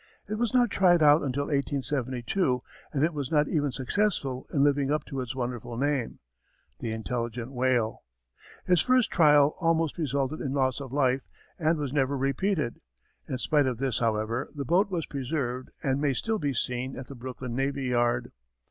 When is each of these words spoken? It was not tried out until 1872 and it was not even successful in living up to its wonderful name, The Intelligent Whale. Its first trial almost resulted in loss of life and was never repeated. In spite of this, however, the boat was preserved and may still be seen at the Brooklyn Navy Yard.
It 0.27 0.33
was 0.33 0.51
not 0.51 0.71
tried 0.71 1.03
out 1.03 1.21
until 1.21 1.43
1872 1.43 2.63
and 2.91 3.03
it 3.03 3.13
was 3.13 3.31
not 3.31 3.47
even 3.47 3.71
successful 3.71 4.47
in 4.51 4.63
living 4.63 4.89
up 4.89 5.05
to 5.05 5.21
its 5.21 5.35
wonderful 5.35 5.77
name, 5.77 6.17
The 6.79 6.91
Intelligent 6.91 7.51
Whale. 7.51 8.01
Its 8.65 8.81
first 8.81 9.11
trial 9.11 9.55
almost 9.59 9.99
resulted 9.99 10.41
in 10.41 10.53
loss 10.53 10.81
of 10.81 10.91
life 10.91 11.21
and 11.59 11.77
was 11.77 11.93
never 11.93 12.17
repeated. 12.17 12.81
In 13.29 13.37
spite 13.37 13.67
of 13.67 13.77
this, 13.77 13.99
however, 13.99 14.49
the 14.55 14.65
boat 14.65 14.89
was 14.89 15.05
preserved 15.05 15.69
and 15.83 16.01
may 16.01 16.13
still 16.13 16.39
be 16.39 16.55
seen 16.55 16.97
at 16.97 17.05
the 17.05 17.13
Brooklyn 17.13 17.55
Navy 17.55 17.83
Yard. 17.83 18.31